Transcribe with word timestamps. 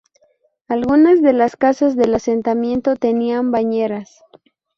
Algunas 0.67 1.21
de 1.21 1.31
las 1.31 1.55
casas 1.55 1.95
del 1.95 2.15
asentamiento 2.15 2.95
tenían 2.95 3.51
bañeras. 3.51 4.23